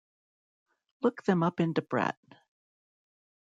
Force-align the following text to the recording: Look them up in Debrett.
Look 1.03 1.21
them 1.25 1.43
up 1.43 1.59
in 1.59 1.75
Debrett. 1.75 2.17